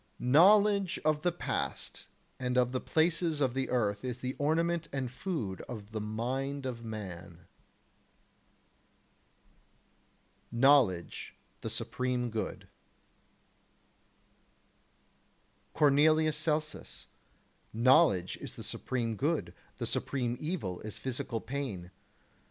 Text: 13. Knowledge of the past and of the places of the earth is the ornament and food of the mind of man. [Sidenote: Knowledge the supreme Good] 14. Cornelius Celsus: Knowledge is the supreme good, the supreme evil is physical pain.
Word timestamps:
13. 0.17 0.31
Knowledge 0.31 0.99
of 1.05 1.21
the 1.21 1.31
past 1.31 2.07
and 2.39 2.57
of 2.57 2.71
the 2.71 2.81
places 2.81 3.39
of 3.39 3.53
the 3.53 3.69
earth 3.69 4.03
is 4.03 4.17
the 4.17 4.35
ornament 4.39 4.87
and 4.91 5.11
food 5.11 5.61
of 5.69 5.91
the 5.91 6.01
mind 6.01 6.65
of 6.65 6.83
man. 6.83 7.45
[Sidenote: 10.45 10.59
Knowledge 10.59 11.35
the 11.61 11.69
supreme 11.69 12.31
Good] 12.31 12.63
14. 15.75 15.75
Cornelius 15.75 16.35
Celsus: 16.35 17.05
Knowledge 17.71 18.37
is 18.41 18.53
the 18.53 18.63
supreme 18.63 19.15
good, 19.15 19.53
the 19.77 19.85
supreme 19.85 20.35
evil 20.39 20.79
is 20.79 20.97
physical 20.97 21.39
pain. 21.39 21.91